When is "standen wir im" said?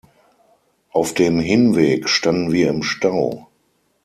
2.09-2.81